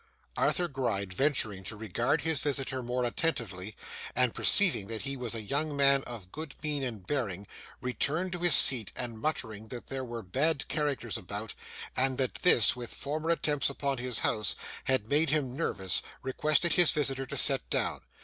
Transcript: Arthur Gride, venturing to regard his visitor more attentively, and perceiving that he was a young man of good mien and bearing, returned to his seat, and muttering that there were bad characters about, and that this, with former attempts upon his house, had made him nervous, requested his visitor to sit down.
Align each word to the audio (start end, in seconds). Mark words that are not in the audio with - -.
Arthur 0.35 0.67
Gride, 0.67 1.13
venturing 1.13 1.63
to 1.65 1.75
regard 1.75 2.21
his 2.21 2.39
visitor 2.39 2.81
more 2.81 3.03
attentively, 3.03 3.75
and 4.15 4.33
perceiving 4.33 4.87
that 4.87 5.03
he 5.03 5.15
was 5.15 5.35
a 5.35 5.43
young 5.43 5.77
man 5.77 6.03
of 6.05 6.31
good 6.31 6.55
mien 6.63 6.81
and 6.81 7.05
bearing, 7.05 7.45
returned 7.81 8.31
to 8.31 8.39
his 8.39 8.55
seat, 8.55 8.91
and 8.95 9.19
muttering 9.19 9.67
that 9.67 9.89
there 9.89 10.03
were 10.03 10.23
bad 10.23 10.67
characters 10.67 11.17
about, 11.19 11.53
and 11.95 12.17
that 12.17 12.33
this, 12.41 12.75
with 12.75 12.91
former 12.91 13.29
attempts 13.29 13.69
upon 13.69 13.99
his 13.99 14.21
house, 14.21 14.55
had 14.85 15.05
made 15.05 15.29
him 15.29 15.55
nervous, 15.55 16.01
requested 16.23 16.73
his 16.73 16.89
visitor 16.89 17.27
to 17.27 17.37
sit 17.37 17.69
down. 17.69 18.01